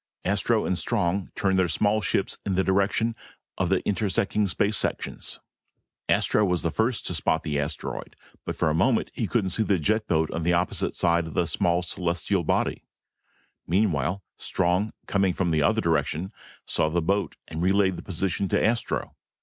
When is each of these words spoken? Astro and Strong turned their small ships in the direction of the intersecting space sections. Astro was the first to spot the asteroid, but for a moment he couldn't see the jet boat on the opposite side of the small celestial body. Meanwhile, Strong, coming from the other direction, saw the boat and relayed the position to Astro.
Astro 0.25 0.65
and 0.65 0.75
Strong 0.75 1.29
turned 1.35 1.59
their 1.59 1.67
small 1.69 2.01
ships 2.01 2.39
in 2.43 2.55
the 2.55 2.63
direction 2.63 3.15
of 3.59 3.69
the 3.69 3.87
intersecting 3.87 4.47
space 4.47 4.75
sections. 4.75 5.39
Astro 6.09 6.43
was 6.43 6.63
the 6.63 6.71
first 6.71 7.05
to 7.05 7.13
spot 7.13 7.43
the 7.43 7.59
asteroid, 7.59 8.15
but 8.43 8.55
for 8.55 8.71
a 8.71 8.73
moment 8.73 9.11
he 9.13 9.27
couldn't 9.27 9.51
see 9.51 9.61
the 9.61 9.77
jet 9.77 10.07
boat 10.07 10.31
on 10.31 10.41
the 10.41 10.53
opposite 10.53 10.95
side 10.95 11.27
of 11.27 11.35
the 11.35 11.45
small 11.45 11.83
celestial 11.83 12.43
body. 12.43 12.83
Meanwhile, 13.67 14.23
Strong, 14.37 14.93
coming 15.05 15.33
from 15.33 15.51
the 15.51 15.61
other 15.61 15.81
direction, 15.81 16.33
saw 16.65 16.89
the 16.89 17.03
boat 17.03 17.35
and 17.47 17.61
relayed 17.61 17.95
the 17.95 18.01
position 18.01 18.49
to 18.49 18.65
Astro. 18.65 19.13